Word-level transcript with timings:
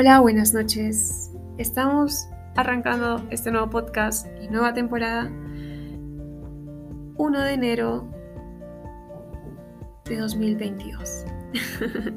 Hola, 0.00 0.20
buenas 0.20 0.54
noches. 0.54 1.32
Estamos 1.56 2.28
arrancando 2.54 3.26
este 3.30 3.50
nuevo 3.50 3.68
podcast 3.68 4.28
y 4.40 4.46
nueva 4.46 4.72
temporada 4.72 5.28
1 7.16 7.40
de 7.40 7.52
enero 7.52 8.08
de 10.04 10.18
2022. 10.18 11.24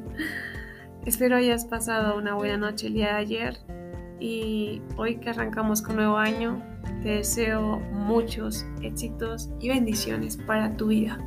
Espero 1.08 1.38
hayas 1.38 1.66
pasado 1.66 2.20
una 2.20 2.36
buena 2.36 2.58
noche 2.58 2.86
el 2.86 2.94
día 2.94 3.14
de 3.14 3.16
ayer 3.16 3.58
y 4.20 4.84
hoy 4.98 5.16
que 5.16 5.32
arrancamos 5.32 5.82
con 5.82 5.96
nuevo 5.96 6.18
año, 6.18 6.62
te 7.02 7.16
deseo 7.16 7.80
muchos 7.80 8.64
éxitos 8.84 9.50
y 9.60 9.70
bendiciones 9.70 10.38
para 10.38 10.78
tu 10.78 10.90
vida. 10.90 11.18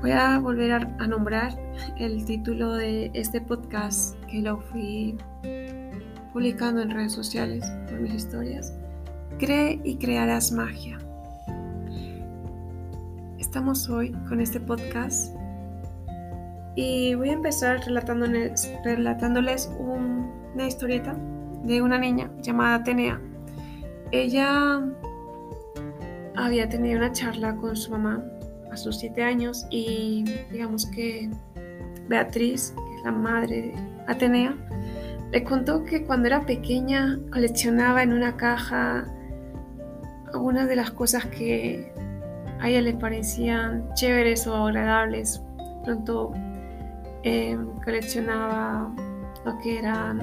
Voy 0.00 0.12
a 0.12 0.38
volver 0.38 0.72
a, 0.72 1.06
nombrar 1.08 1.58
el 1.98 2.24
título 2.24 2.74
de 2.74 3.10
este 3.14 3.40
podcast 3.40 4.18
que 4.24 4.40
lo 4.40 4.58
fui 4.58 5.16
publicando 6.32 6.82
en 6.82 6.90
redes 6.90 7.12
sociales 7.12 7.64
por 7.88 8.00
mis 8.00 8.14
historias. 8.14 8.72
Cree 9.38 9.80
y 9.84 9.96
crearás 9.96 10.52
magia. 10.52 10.98
Estamos 13.38 13.88
hoy 13.88 14.12
con 14.28 14.40
este 14.40 14.60
podcast 14.60 15.34
y 16.76 17.14
voy 17.14 17.30
a 17.30 17.32
empezar 17.32 17.80
relatándoles, 17.84 18.72
relatándoles 18.84 19.70
una 19.78 20.66
historieta 20.66 21.16
de 21.64 21.82
una 21.82 21.98
niña 21.98 22.30
llamada 22.42 22.76
Atenea. 22.76 23.20
Ella 24.12 24.82
había 26.36 26.68
tenido 26.68 26.98
una 26.98 27.12
charla 27.12 27.56
con 27.56 27.76
su 27.76 27.90
mamá 27.90 28.24
a 28.70 28.76
sus 28.76 28.98
siete 28.98 29.22
años 29.22 29.66
y 29.70 30.24
digamos 30.50 30.86
que 30.86 31.30
Beatriz, 32.10 32.74
que 32.76 32.96
es 32.96 33.04
la 33.04 33.12
madre 33.12 33.62
de 33.62 33.74
Atenea, 34.08 34.54
le 35.30 35.44
contó 35.44 35.84
que 35.84 36.04
cuando 36.04 36.26
era 36.26 36.44
pequeña 36.44 37.20
coleccionaba 37.30 38.02
en 38.02 38.12
una 38.12 38.36
caja 38.36 39.06
algunas 40.34 40.68
de 40.68 40.74
las 40.74 40.90
cosas 40.90 41.24
que 41.26 41.92
a 42.58 42.68
ella 42.68 42.82
le 42.82 42.94
parecían 42.94 43.88
chéveres 43.94 44.46
o 44.48 44.54
agradables. 44.56 45.40
Pronto 45.84 46.32
eh, 47.22 47.56
coleccionaba 47.84 48.92
lo 49.44 49.58
que 49.60 49.78
eran 49.78 50.20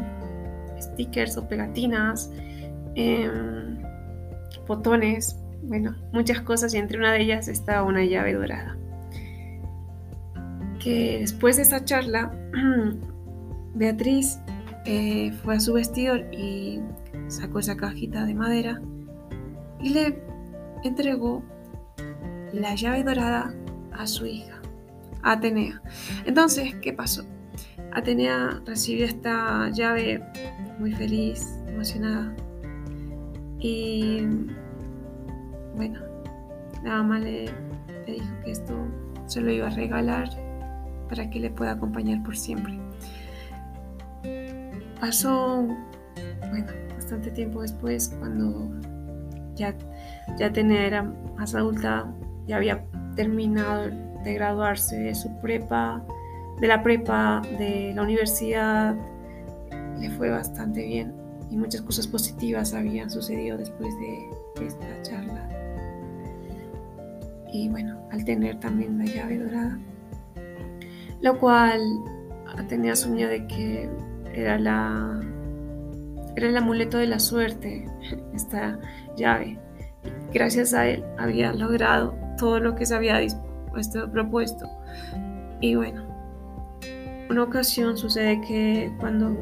stickers 0.80 1.38
o 1.38 1.48
pegatinas, 1.48 2.30
em, 2.96 3.82
botones, 4.68 5.40
bueno, 5.64 5.96
muchas 6.12 6.42
cosas 6.42 6.74
y 6.74 6.78
entre 6.78 6.98
una 6.98 7.14
de 7.14 7.22
ellas 7.22 7.48
estaba 7.48 7.84
una 7.84 8.04
llave 8.04 8.34
dorada. 8.34 8.78
Después 10.88 11.58
de 11.58 11.64
esa 11.64 11.84
charla, 11.84 12.32
Beatriz 13.76 14.40
eh, 14.86 15.34
fue 15.44 15.56
a 15.56 15.60
su 15.60 15.74
vestidor 15.74 16.34
y 16.34 16.80
sacó 17.28 17.60
esa 17.60 17.76
cajita 17.76 18.26
de 18.26 18.34
madera 18.34 18.82
y 19.82 19.90
le 19.90 20.24
entregó 20.86 21.44
la 22.54 22.74
llave 22.76 23.04
dorada 23.04 23.54
a 23.92 24.08
su 24.08 24.26
hija, 24.26 24.62
Atenea. 25.24 25.82
Entonces, 26.26 26.74
¿qué 26.76 26.94
pasó? 26.94 27.26
Atenea 27.92 28.62
recibió 28.66 29.06
esta 29.06 29.70
llave 29.72 30.24
muy 30.80 30.94
feliz, 30.94 31.60
emocionada. 31.68 32.34
Y 33.60 34.26
bueno, 35.76 36.00
la 36.84 36.92
mamá 36.92 37.20
le, 37.20 37.52
dijo 38.06 38.34
que 38.46 38.52
esto 38.52 38.74
se 39.26 39.42
lo 39.42 39.52
iba 39.52 39.68
a 39.68 39.72
regalar 39.72 40.47
para 41.08 41.30
que 41.30 41.40
le 41.40 41.50
pueda 41.50 41.72
acompañar 41.72 42.24
por 42.24 42.36
siempre. 42.36 42.80
Pasó, 45.00 45.68
bueno, 46.50 46.68
bastante 46.96 47.32
tiempo 47.32 47.62
después, 47.62 48.14
cuando 48.20 48.70
ya, 49.56 49.76
ya 50.38 50.52
tenía, 50.52 50.86
era 50.86 51.04
más 51.38 51.56
adulta, 51.56 52.12
ya 52.48 52.58
había 52.58 52.84
terminado 53.16 53.90
de 54.24 54.34
graduarse 54.34 54.98
de 54.98 55.16
su 55.16 55.30
prepa, 55.40 56.04
de 56.60 56.68
la 56.68 56.82
prepa, 56.82 57.42
de 57.58 57.94
la 57.96 58.02
universidad, 58.02 58.96
le 60.00 60.10
fue 60.12 60.30
bastante 60.30 60.86
bien 60.86 61.14
y 61.50 61.58
muchas 61.58 61.82
cosas 61.82 62.08
positivas 62.08 62.74
habían 62.74 63.10
sucedido 63.10 63.58
después 63.58 63.94
de 64.00 64.66
esta 64.66 65.02
charla. 65.02 65.48
Y 67.52 67.70
bueno, 67.70 67.98
al 68.12 68.26
tener 68.26 68.60
también 68.60 68.98
la 68.98 69.06
llave 69.06 69.38
dorada, 69.38 69.80
lo 71.22 71.38
cual 71.40 71.82
tenía 72.68 72.94
asumido 72.94 73.30
de 73.30 73.48
que 73.48 73.90
era 74.34 74.60
la 74.60 75.20
era 76.36 76.50
el 76.50 76.58
amuleto 76.58 77.00
de 77.00 77.08
la 77.08 77.20
suerte, 77.20 77.90
esta 78.34 78.80
llave. 79.16 79.58
Gracias 80.32 80.74
a 80.74 80.88
él 80.88 81.04
había 81.18 81.52
logrado 81.54 82.16
todo 82.38 82.60
lo 82.60 82.76
que 82.76 82.86
se 82.86 82.96
había 82.96 83.20
propuesto. 84.12 84.70
Y 85.62 85.76
bueno, 85.76 86.04
una 87.30 87.44
ocasión 87.44 87.98
sucede 87.98 88.40
que 88.42 88.94
cuando 89.00 89.36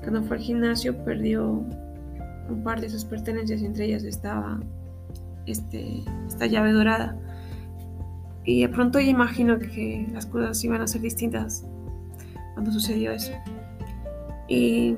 cuando 0.00 0.22
fue 0.22 0.38
al 0.38 0.42
gimnasio 0.42 0.96
perdió 1.04 1.62
un 2.48 2.62
par 2.64 2.80
de 2.80 2.88
sus 2.88 3.04
pertenencias 3.04 3.62
entre 3.62 3.84
ellas 3.84 4.02
estaba 4.02 4.58
este, 5.46 6.02
esta 6.26 6.46
llave 6.46 6.72
dorada. 6.72 7.16
Y 8.44 8.62
de 8.62 8.68
pronto 8.68 8.98
yo 8.98 9.10
imagino 9.10 9.58
que 9.58 10.08
las 10.12 10.26
cosas 10.26 10.62
iban 10.64 10.80
a 10.80 10.86
ser 10.86 11.02
distintas 11.02 11.66
cuando 12.54 12.72
sucedió 12.72 13.12
eso. 13.12 13.32
Y 14.48 14.96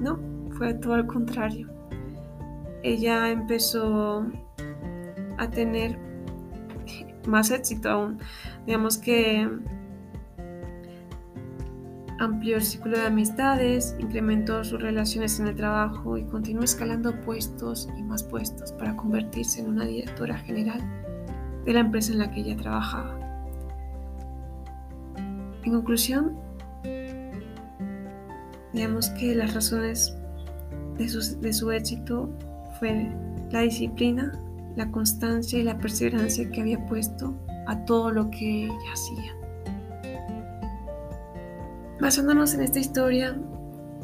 no, 0.00 0.18
fue 0.56 0.74
todo 0.74 0.94
al 0.94 1.06
contrario. 1.06 1.68
Ella 2.82 3.30
empezó 3.30 4.26
a 5.38 5.50
tener 5.50 5.98
más 7.26 7.50
éxito 7.50 7.90
aún. 7.90 8.18
Digamos 8.66 8.98
que 8.98 9.48
amplió 12.18 12.56
el 12.56 12.62
círculo 12.62 12.98
de 12.98 13.06
amistades, 13.06 13.96
incrementó 13.98 14.64
sus 14.64 14.80
relaciones 14.80 15.38
en 15.40 15.48
el 15.48 15.56
trabajo 15.56 16.16
y 16.16 16.24
continuó 16.24 16.64
escalando 16.64 17.18
puestos 17.20 17.88
y 17.98 18.02
más 18.02 18.22
puestos 18.22 18.72
para 18.72 18.96
convertirse 18.96 19.60
en 19.60 19.68
una 19.68 19.84
directora 19.84 20.38
general 20.38 20.80
de 21.64 21.72
la 21.72 21.80
empresa 21.80 22.12
en 22.12 22.18
la 22.18 22.30
que 22.30 22.40
ella 22.40 22.56
trabajaba. 22.56 23.18
En 25.64 25.72
conclusión, 25.72 26.36
digamos 28.72 29.08
que 29.10 29.34
las 29.34 29.54
razones 29.54 30.14
de 30.98 31.52
su, 31.52 31.70
éxito 31.70 32.30
fue 32.78 33.10
la 33.50 33.60
disciplina, 33.60 34.32
la 34.76 34.90
constancia 34.90 35.58
y 35.58 35.62
la 35.62 35.78
perseverancia 35.78 36.50
que 36.50 36.60
había 36.60 36.84
puesto 36.86 37.34
a 37.66 37.84
todo 37.84 38.10
lo 38.10 38.30
que 38.30 38.64
ella 38.64 38.92
hacía. 38.92 39.34
Basándonos 42.00 42.52
en 42.54 42.60
esta 42.60 42.78
historia, 42.78 43.36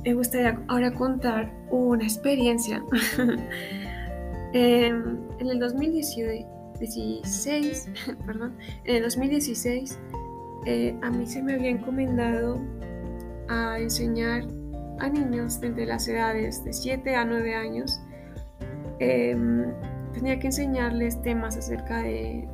me 0.04 0.14
gustaría 0.14 0.58
ahora 0.68 0.94
contar 0.94 1.52
una 1.70 2.04
experiencia. 2.04 2.82
en 4.52 5.20
el 5.38 5.58
2016, 6.80 7.88
perdón, 8.26 8.56
en 8.84 8.96
el 8.96 9.02
2016 9.02 9.98
eh, 10.66 10.96
a 11.02 11.10
mí 11.10 11.26
se 11.26 11.42
me 11.42 11.54
había 11.54 11.70
encomendado 11.70 12.60
a 13.48 13.78
enseñar 13.78 14.44
a 14.98 15.08
niños 15.08 15.60
desde 15.60 15.86
las 15.86 16.06
edades 16.08 16.64
de 16.64 16.72
7 16.72 17.14
a 17.16 17.24
9 17.24 17.54
años. 17.54 18.00
Em, 18.98 19.72
tenía 20.12 20.38
que 20.38 20.48
enseñarles 20.48 21.20
temas 21.22 21.56
acerca 21.56 22.02
de 22.02 22.46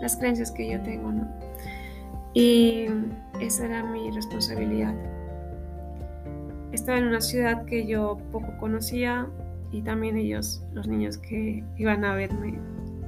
las 0.00 0.16
creencias 0.16 0.50
que 0.50 0.70
yo 0.70 0.80
tengo, 0.82 1.12
¿no? 1.12 1.28
Y 2.32 2.86
esa 3.40 3.66
era 3.66 3.84
mi 3.84 4.10
responsabilidad. 4.10 4.94
Estaba 6.72 6.98
en 6.98 7.08
una 7.08 7.20
ciudad 7.20 7.66
que 7.66 7.86
yo 7.86 8.16
poco 8.32 8.56
conocía 8.58 9.28
y 9.72 9.82
también 9.82 10.16
ellos, 10.16 10.64
los 10.72 10.88
niños 10.88 11.18
que 11.18 11.64
iban 11.76 12.04
a 12.04 12.14
verme 12.14 12.58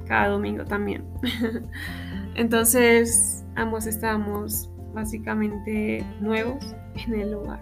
cada 0.07 0.29
domingo 0.29 0.65
también. 0.65 1.05
Entonces 2.35 3.45
ambos 3.57 3.87
estábamos 3.87 4.71
básicamente 4.95 6.05
nuevos 6.21 6.75
en 7.07 7.21
el 7.21 7.33
lugar. 7.33 7.61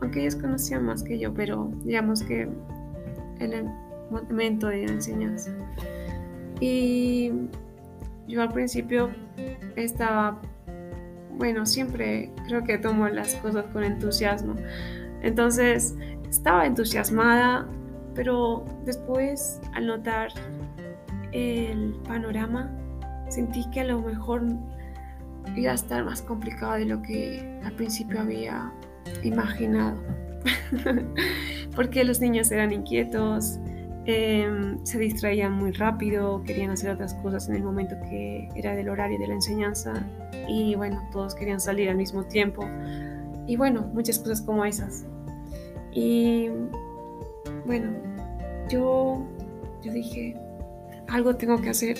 Aunque 0.00 0.20
ellos 0.20 0.36
conocían 0.36 0.84
más 0.84 1.02
que 1.02 1.18
yo, 1.18 1.32
pero 1.34 1.70
digamos 1.84 2.22
que 2.22 2.48
en 3.38 3.52
el 3.52 3.64
momento 4.10 4.68
de 4.68 4.84
enseñanza. 4.84 5.50
Y 6.60 7.32
yo 8.26 8.42
al 8.42 8.52
principio 8.52 9.10
estaba 9.76 10.40
bueno, 11.40 11.64
siempre 11.64 12.30
creo 12.46 12.62
que 12.64 12.76
tomo 12.76 13.08
las 13.08 13.34
cosas 13.36 13.64
con 13.72 13.82
entusiasmo. 13.82 14.56
Entonces, 15.22 15.96
estaba 16.28 16.66
entusiasmada, 16.66 17.66
pero 18.14 18.66
después, 18.84 19.58
al 19.72 19.86
notar 19.86 20.28
el 21.32 21.94
panorama, 22.06 22.70
sentí 23.28 23.68
que 23.70 23.80
a 23.80 23.84
lo 23.84 24.00
mejor 24.00 24.42
iba 25.56 25.72
a 25.72 25.74
estar 25.74 26.04
más 26.04 26.22
complicado 26.22 26.74
de 26.74 26.86
lo 26.86 27.02
que 27.02 27.60
al 27.64 27.72
principio 27.72 28.20
había 28.20 28.72
imaginado. 29.22 29.98
Porque 31.76 32.04
los 32.04 32.20
niños 32.20 32.50
eran 32.50 32.72
inquietos, 32.72 33.58
em, 34.06 34.84
se 34.84 34.98
distraían 34.98 35.52
muy 35.52 35.72
rápido, 35.72 36.42
querían 36.44 36.70
hacer 36.70 36.90
otras 36.90 37.14
cosas 37.14 37.48
en 37.48 37.56
el 37.56 37.62
momento 37.62 37.94
que 38.08 38.48
era 38.54 38.74
del 38.74 38.88
horario 38.88 39.18
de 39.18 39.28
la 39.28 39.34
enseñanza 39.34 39.92
y 40.48 40.74
bueno, 40.74 41.00
todos 41.12 41.34
querían 41.34 41.60
salir 41.60 41.88
al 41.90 41.96
mismo 41.96 42.24
tiempo 42.24 42.66
y 43.46 43.56
bueno, 43.56 43.90
muchas 43.92 44.18
cosas 44.18 44.42
como 44.42 44.64
esas. 44.64 45.04
Y 45.92 46.48
bueno, 47.66 47.90
yo, 48.68 49.26
yo 49.82 49.92
dije, 49.92 50.36
algo 51.10 51.36
tengo 51.36 51.60
que 51.60 51.70
hacer, 51.70 51.96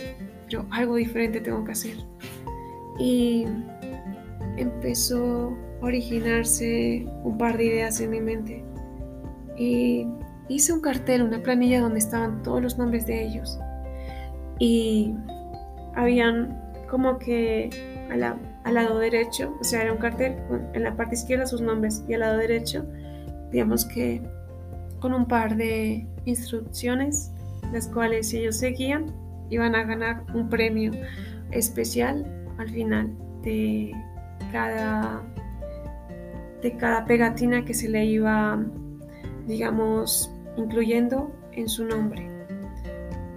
pero 0.46 0.66
algo 0.70 0.96
diferente 0.96 1.40
tengo 1.40 1.64
que 1.64 1.72
hacer. 1.72 1.96
Y 2.98 3.46
empezó 4.56 5.56
a 5.80 5.84
originarse 5.84 7.06
un 7.24 7.36
par 7.38 7.56
de 7.56 7.64
ideas 7.64 8.00
en 8.00 8.10
mi 8.10 8.20
mente. 8.20 8.64
Y 9.56 10.06
hice 10.48 10.72
un 10.72 10.80
cartel, 10.80 11.22
una 11.22 11.42
planilla 11.42 11.80
donde 11.80 11.98
estaban 11.98 12.42
todos 12.42 12.62
los 12.62 12.78
nombres 12.78 13.06
de 13.06 13.24
ellos. 13.24 13.58
Y 14.58 15.14
habían 15.94 16.58
como 16.88 17.18
que 17.18 17.70
al 18.10 18.74
lado 18.74 18.98
derecho, 18.98 19.56
o 19.60 19.64
sea, 19.64 19.82
era 19.82 19.92
un 19.92 19.98
cartel 19.98 20.36
en 20.74 20.82
la 20.82 20.96
parte 20.96 21.14
izquierda 21.14 21.46
sus 21.46 21.60
nombres 21.60 22.04
y 22.08 22.14
al 22.14 22.20
lado 22.20 22.38
derecho, 22.38 22.84
digamos 23.50 23.84
que 23.84 24.22
con 24.98 25.14
un 25.14 25.26
par 25.26 25.56
de 25.56 26.06
instrucciones, 26.24 27.32
las 27.72 27.88
cuales 27.88 28.28
si 28.28 28.38
ellos 28.38 28.56
seguían, 28.56 29.12
iban 29.50 29.74
a 29.74 29.84
ganar 29.84 30.24
un 30.34 30.48
premio 30.48 30.92
especial 31.50 32.24
al 32.58 32.70
final 32.70 33.10
de 33.42 33.92
cada, 34.52 35.22
de 36.62 36.76
cada 36.76 37.04
pegatina 37.04 37.64
que 37.64 37.74
se 37.74 37.88
le 37.88 38.04
iba, 38.04 38.64
digamos, 39.46 40.32
incluyendo 40.56 41.32
en 41.52 41.68
su 41.68 41.84
nombre. 41.84 42.28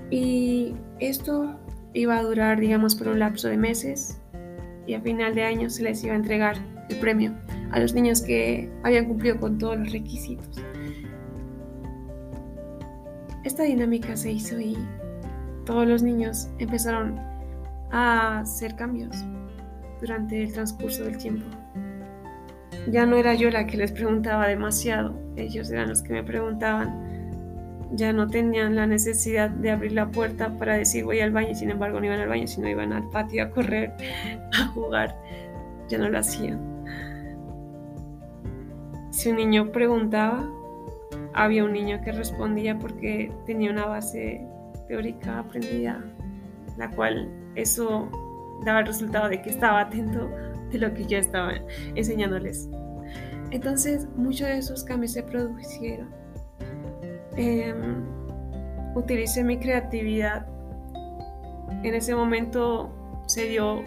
Y 0.09 0.75
esto 0.99 1.59
iba 1.93 2.17
a 2.17 2.23
durar, 2.23 2.59
digamos, 2.59 2.95
por 2.95 3.07
un 3.07 3.19
lapso 3.19 3.47
de 3.47 3.57
meses 3.57 4.19
y 4.85 4.93
a 4.93 5.01
final 5.01 5.33
de 5.35 5.43
año 5.43 5.69
se 5.69 5.83
les 5.83 6.03
iba 6.03 6.13
a 6.13 6.17
entregar 6.17 6.57
el 6.89 6.97
premio 6.97 7.33
a 7.71 7.79
los 7.79 7.93
niños 7.93 8.21
que 8.21 8.69
habían 8.83 9.05
cumplido 9.05 9.39
con 9.39 9.57
todos 9.57 9.77
los 9.77 9.91
requisitos. 9.91 10.61
Esta 13.43 13.63
dinámica 13.63 14.15
se 14.15 14.31
hizo 14.31 14.59
y 14.59 14.77
todos 15.65 15.85
los 15.87 16.01
niños 16.01 16.49
empezaron 16.59 17.19
a 17.91 18.39
hacer 18.39 18.75
cambios 18.75 19.15
durante 19.99 20.43
el 20.43 20.53
transcurso 20.53 21.03
del 21.03 21.17
tiempo. 21.17 21.45
Ya 22.89 23.05
no 23.05 23.17
era 23.17 23.33
yo 23.33 23.49
la 23.49 23.67
que 23.67 23.77
les 23.77 23.91
preguntaba 23.91 24.47
demasiado, 24.47 25.13
ellos 25.35 25.69
eran 25.71 25.89
los 25.89 26.01
que 26.01 26.13
me 26.13 26.23
preguntaban. 26.23 27.11
Ya 27.93 28.11
no 28.11 28.27
tenían 28.27 28.75
la 28.75 28.87
necesidad 28.87 29.49
de 29.49 29.71
abrir 29.71 29.91
la 29.91 30.09
puerta 30.09 30.57
para 30.57 30.75
decir 30.75 31.03
voy 31.03 31.19
al 31.19 31.31
baño, 31.31 31.53
sin 31.53 31.69
embargo 31.69 31.99
no 31.99 32.05
iban 32.07 32.19
al 32.19 32.29
baño, 32.29 32.47
sino 32.47 32.67
iban 32.67 32.91
al 32.91 33.09
patio 33.09 33.43
a 33.43 33.49
correr, 33.51 33.93
a 34.59 34.67
jugar. 34.67 35.15
Ya 35.89 35.97
no 35.97 36.09
lo 36.09 36.17
hacían. 36.17 36.59
Si 39.11 39.29
un 39.29 39.35
niño 39.35 39.71
preguntaba, 39.71 40.49
había 41.33 41.63
un 41.63 41.73
niño 41.73 42.01
que 42.03 42.11
respondía 42.11 42.77
porque 42.77 43.31
tenía 43.45 43.71
una 43.71 43.85
base 43.85 44.45
teórica 44.87 45.39
aprendida, 45.39 46.03
la 46.77 46.89
cual 46.91 47.29
eso 47.55 48.09
daba 48.65 48.79
el 48.81 48.87
resultado 48.87 49.29
de 49.29 49.41
que 49.41 49.49
estaba 49.49 49.81
atento 49.81 50.29
de 50.71 50.77
lo 50.77 50.93
que 50.93 51.05
yo 51.05 51.17
estaba 51.17 51.53
enseñándoles. 51.95 52.69
Entonces, 53.51 54.07
muchos 54.15 54.47
de 54.47 54.57
esos 54.57 54.83
cambios 54.83 55.11
se 55.11 55.23
produjeron. 55.23 56.09
Em, 57.35 58.03
utilicé 58.95 59.43
mi 59.43 59.57
creatividad. 59.57 60.47
En 61.83 61.93
ese 61.93 62.15
momento 62.15 62.91
se 63.27 63.47
dio, 63.47 63.83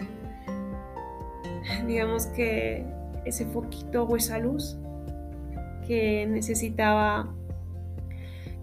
digamos 1.85 2.27
que 2.27 2.85
ese 3.25 3.45
foquito 3.45 4.03
o 4.03 4.15
esa 4.15 4.37
luz 4.39 4.77
que 5.85 6.25
necesitaba 6.27 7.33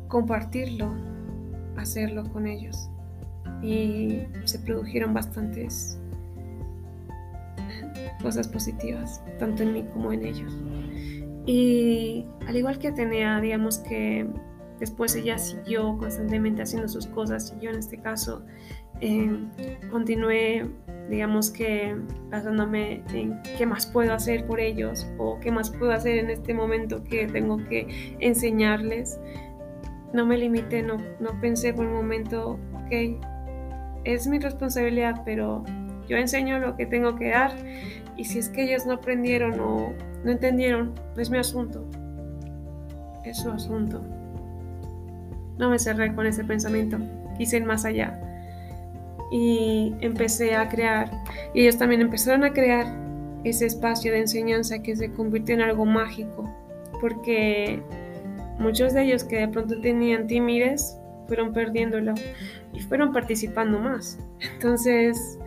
compartirlo, 0.08 0.92
hacerlo 1.76 2.24
con 2.32 2.46
ellos. 2.46 2.90
Y 3.62 4.20
se 4.44 4.58
produjeron 4.58 5.14
bastantes 5.14 5.98
cosas 8.22 8.48
positivas, 8.48 9.22
tanto 9.38 9.62
en 9.62 9.72
mí 9.72 9.84
como 9.92 10.12
en 10.12 10.24
ellos. 10.24 10.52
Y 11.46 12.26
al 12.46 12.56
igual 12.56 12.78
que 12.78 12.88
Atenea, 12.88 13.40
digamos 13.40 13.78
que 13.78 14.26
después 14.80 15.14
ella 15.14 15.38
siguió 15.38 15.96
constantemente 15.98 16.62
haciendo 16.62 16.88
sus 16.88 17.06
cosas 17.06 17.54
y 17.56 17.64
yo 17.64 17.70
en 17.70 17.78
este 17.78 17.98
caso 17.98 18.44
eh, 19.00 19.38
continué 19.90 20.68
digamos 21.08 21.50
que 21.50 21.96
basándome 22.30 23.02
en 23.12 23.40
qué 23.58 23.66
más 23.66 23.86
puedo 23.86 24.12
hacer 24.14 24.46
por 24.46 24.60
ellos 24.60 25.06
o 25.18 25.38
qué 25.40 25.50
más 25.50 25.70
puedo 25.70 25.92
hacer 25.92 26.18
en 26.18 26.30
este 26.30 26.54
momento 26.54 27.04
que 27.04 27.26
tengo 27.26 27.58
que 27.68 28.16
enseñarles. 28.20 29.18
No 30.14 30.24
me 30.24 30.38
limité, 30.38 30.82
no, 30.82 30.96
no 31.18 31.40
pensé 31.40 31.74
por 31.74 31.84
un 31.84 31.92
momento, 31.92 32.58
ok, 32.72 33.18
es 34.04 34.26
mi 34.28 34.38
responsabilidad, 34.38 35.22
pero 35.24 35.64
yo 36.08 36.16
enseño 36.16 36.58
lo 36.60 36.76
que 36.76 36.86
tengo 36.86 37.16
que 37.16 37.30
dar 37.30 37.50
y 38.16 38.24
si 38.24 38.38
es 38.38 38.48
que 38.48 38.62
ellos 38.62 38.86
no 38.86 38.94
aprendieron 38.94 39.58
o 39.58 39.92
no 40.24 40.30
entendieron, 40.30 40.94
no 41.16 41.20
es 41.20 41.30
mi 41.30 41.38
asunto, 41.38 41.84
es 43.24 43.38
su 43.38 43.50
asunto. 43.50 44.02
No 45.58 45.68
me 45.68 45.78
cerré 45.78 46.14
con 46.14 46.26
ese 46.26 46.44
pensamiento, 46.44 46.98
quise 47.36 47.56
ir 47.56 47.64
más 47.64 47.84
allá 47.84 48.20
y 49.32 49.94
empecé 50.00 50.54
a 50.54 50.68
crear. 50.68 51.10
Y 51.54 51.62
ellos 51.62 51.76
también 51.76 52.00
empezaron 52.00 52.44
a 52.44 52.52
crear 52.52 52.86
ese 53.42 53.66
espacio 53.66 54.12
de 54.12 54.20
enseñanza 54.20 54.80
que 54.80 54.94
se 54.94 55.12
convirtió 55.12 55.56
en 55.56 55.62
algo 55.62 55.84
mágico, 55.84 56.48
porque 57.00 57.82
muchos 58.58 58.92
de 58.94 59.02
ellos 59.02 59.24
que 59.24 59.40
de 59.40 59.48
pronto 59.48 59.80
tenían 59.80 60.26
timidez 60.26 60.98
fueron 61.26 61.52
perdiéndolo 61.52 62.14
y 62.72 62.80
fueron 62.80 63.12
participando 63.12 63.78
más. 63.78 64.18
Entonces, 64.54 65.38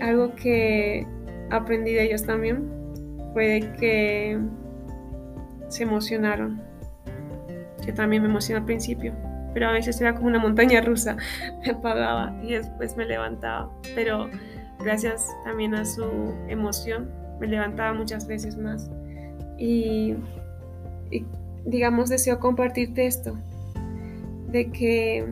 algo 0.00 0.34
que 0.34 1.06
aprendí 1.50 1.92
de 1.94 2.04
ellos 2.04 2.24
también 2.24 2.68
fue 3.32 3.72
que 3.78 4.38
se 5.68 5.82
emocionaron. 5.82 6.60
que 7.84 7.92
también 7.92 8.22
me 8.22 8.28
emocionó 8.28 8.60
al 8.60 8.66
principio 8.66 9.14
pero 9.56 9.70
a 9.70 9.72
veces 9.72 9.98
era 10.02 10.14
como 10.14 10.26
una 10.26 10.38
montaña 10.38 10.82
rusa, 10.82 11.16
me 11.64 11.70
apagaba 11.70 12.38
y 12.42 12.52
después 12.52 12.94
me 12.94 13.06
levantaba, 13.06 13.70
pero 13.94 14.28
gracias 14.80 15.34
también 15.44 15.74
a 15.74 15.82
su 15.86 16.34
emoción 16.46 17.10
me 17.40 17.46
levantaba 17.46 17.94
muchas 17.94 18.26
veces 18.26 18.58
más. 18.58 18.90
Y, 19.56 20.14
digamos, 21.66 22.08
deseo 22.08 22.38
compartirte 22.38 23.06
esto, 23.06 23.36
de 24.48 24.70
que 24.70 25.26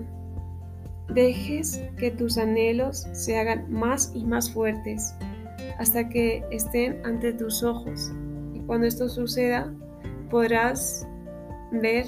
dejes 1.14 1.80
que 1.96 2.10
tus 2.10 2.38
anhelos 2.38 3.06
se 3.12 3.38
hagan 3.38 3.70
más 3.72 4.12
y 4.14 4.24
más 4.24 4.50
fuertes 4.50 5.14
hasta 5.78 6.08
que 6.08 6.44
estén 6.50 7.04
ante 7.04 7.32
tus 7.32 7.62
ojos. 7.62 8.12
Y 8.52 8.60
cuando 8.60 8.86
esto 8.86 9.08
suceda, 9.08 9.72
podrás 10.30 11.06
ver 11.72 12.06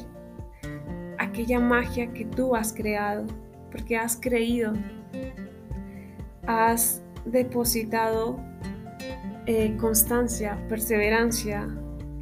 aquella 1.19 1.61
magia 1.61 2.13
que 2.13 2.25
tú 2.25 2.55
has 2.55 2.73
creado, 2.73 3.27
porque 3.71 3.97
has 3.97 4.17
creído, 4.17 4.73
has 6.47 7.03
depositado 7.25 8.39
eh, 9.47 9.77
constancia, 9.79 10.59
perseverancia, 10.69 11.69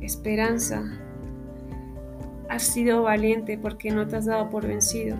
esperanza. 0.01 0.83
Has 2.55 2.63
sido 2.63 3.03
valiente 3.03 3.59
porque 3.59 3.91
no 3.91 4.07
te 4.07 4.15
has 4.15 4.27
dado 4.27 4.49
por 4.49 4.65
vencido. 4.65 5.17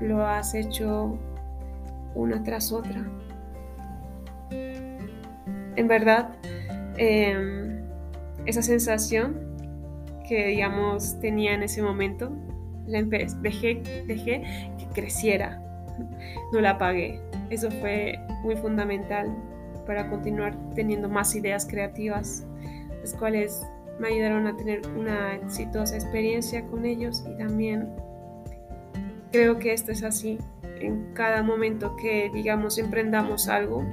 Lo 0.00 0.24
has 0.24 0.54
hecho 0.54 1.18
una 2.14 2.44
tras 2.44 2.70
otra. 2.70 3.04
En 5.74 5.88
verdad, 5.88 6.36
em, 6.96 7.82
esa 8.46 8.62
sensación 8.62 9.36
que 10.28 10.46
digamos 10.46 11.18
tenía 11.18 11.54
en 11.54 11.64
ese 11.64 11.82
momento 11.82 12.30
la 12.86 13.02
dejé, 13.02 13.82
dejé 14.06 14.42
que 14.78 14.86
creciera, 14.94 15.60
no 16.52 16.60
la 16.60 16.70
apagué. 16.70 17.20
Eso 17.50 17.68
fue 17.68 18.16
muy 18.44 18.54
fundamental 18.54 19.26
para 19.86 20.08
continuar 20.08 20.54
teniendo 20.76 21.08
más 21.08 21.34
ideas 21.34 21.66
creativas, 21.66 22.46
las 23.00 23.12
cuales 23.14 23.66
me 23.98 24.08
ayudaron 24.08 24.46
a 24.46 24.56
tener 24.56 24.86
una 24.96 25.34
exitosa 25.36 25.96
experiencia 25.96 26.64
con 26.66 26.84
ellos 26.84 27.24
y 27.26 27.36
también 27.36 27.88
creo 29.32 29.58
que 29.58 29.72
esto 29.72 29.92
es 29.92 30.02
así. 30.02 30.38
En 30.80 31.12
cada 31.14 31.42
momento 31.42 31.96
que, 31.96 32.30
digamos, 32.32 32.78
emprendamos 32.78 33.48
algo, 33.48 33.84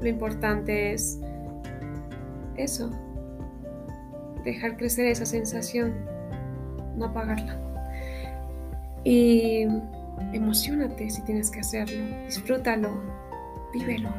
lo 0.00 0.08
importante 0.08 0.92
es 0.92 1.18
eso, 2.56 2.90
dejar 4.44 4.76
crecer 4.76 5.06
esa 5.06 5.24
sensación, 5.24 5.94
no 6.96 7.06
apagarla. 7.06 7.58
Y 9.04 9.66
emocionate 10.32 11.08
si 11.08 11.22
tienes 11.22 11.50
que 11.50 11.60
hacerlo, 11.60 12.04
disfrútalo, 12.26 12.90
vívelo. 13.72 14.10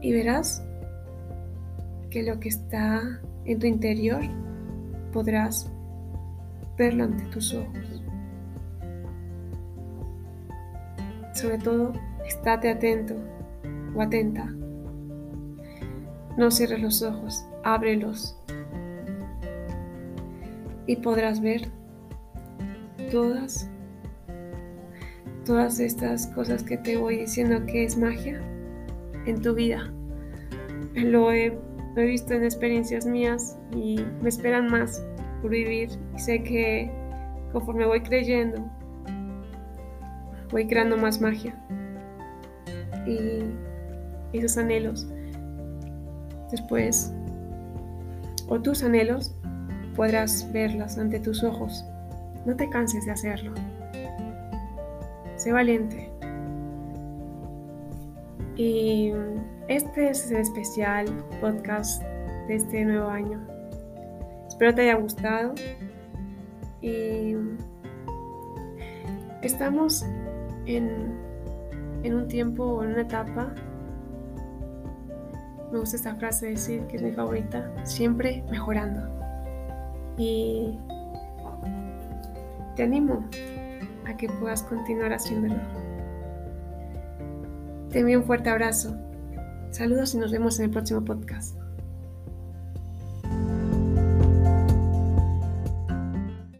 Y 0.00 0.12
verás 0.12 0.62
lo 2.22 2.40
que 2.40 2.48
está 2.48 3.20
en 3.44 3.58
tu 3.58 3.66
interior 3.66 4.22
podrás 5.12 5.70
verlo 6.76 7.04
ante 7.04 7.24
tus 7.26 7.54
ojos. 7.54 8.02
Sobre 11.34 11.58
todo, 11.58 11.92
estate 12.26 12.70
atento 12.70 13.14
o 13.94 14.02
atenta. 14.02 14.44
No 16.36 16.50
cierres 16.50 16.80
los 16.80 17.02
ojos, 17.02 17.44
ábrelos 17.64 18.36
y 20.86 20.96
podrás 20.96 21.40
ver 21.40 21.68
todas 23.10 23.68
todas 25.48 25.80
estas 25.80 26.26
cosas 26.28 26.62
que 26.62 26.76
te 26.76 26.98
voy 26.98 27.16
diciendo 27.20 27.64
que 27.64 27.82
es 27.82 27.96
magia 27.96 28.38
en 29.24 29.40
tu 29.40 29.54
vida. 29.54 29.90
Lo 30.94 31.32
he, 31.32 31.58
lo 31.94 32.02
he 32.02 32.06
visto 32.06 32.34
en 32.34 32.44
experiencias 32.44 33.06
mías 33.06 33.58
y 33.72 34.00
me 34.22 34.28
esperan 34.28 34.68
más 34.68 35.04
por 35.42 35.50
vivir 35.50 35.90
y 36.14 36.18
sé 36.18 36.42
que 36.42 36.90
conforme 37.52 37.86
voy 37.86 38.00
creyendo 38.00 38.64
voy 40.50 40.66
creando 40.66 40.96
más 40.96 41.20
magia 41.20 41.54
y 43.06 43.42
esos 44.32 44.56
anhelos 44.58 45.06
después 46.50 47.12
o 48.48 48.60
tus 48.60 48.82
anhelos 48.82 49.34
podrás 49.98 50.50
verlas 50.52 50.96
ante 50.96 51.18
tus 51.18 51.42
ojos. 51.42 51.84
No 52.46 52.54
te 52.54 52.68
canses 52.70 53.04
de 53.04 53.10
hacerlo. 53.10 53.52
Sé 55.36 55.52
valiente. 55.52 56.10
Y 58.56 59.12
este 59.68 60.08
es 60.08 60.30
el 60.30 60.38
especial 60.38 61.06
podcast 61.40 62.02
de 62.48 62.56
este 62.56 62.84
nuevo 62.84 63.08
año. 63.08 63.46
Espero 64.48 64.74
te 64.74 64.82
haya 64.82 64.94
gustado. 64.94 65.54
Y 66.80 67.36
estamos 69.42 70.06
en, 70.64 71.14
en 72.02 72.14
un 72.14 72.28
tiempo 72.28 72.64
o 72.64 72.82
en 72.82 72.92
una 72.92 73.02
etapa. 73.02 73.52
Me 75.70 75.78
gusta 75.78 75.96
esta 75.96 76.14
frase 76.14 76.48
decir 76.48 76.86
que 76.86 76.96
es 76.96 77.02
mi 77.02 77.12
favorita. 77.12 77.70
Siempre 77.84 78.42
mejorando. 78.50 79.02
Y 80.16 80.78
te 82.74 82.84
animo 82.84 83.22
a 84.06 84.16
que 84.16 84.28
puedas 84.28 84.62
continuar 84.62 85.12
haciéndolo. 85.12 85.60
Te 87.90 87.98
envío 87.98 88.18
un 88.18 88.24
fuerte 88.24 88.48
abrazo. 88.48 88.96
Saludos 89.70 90.14
y 90.14 90.18
nos 90.18 90.32
vemos 90.32 90.58
en 90.58 90.66
el 90.66 90.70
próximo 90.70 91.04
podcast. 91.04 91.57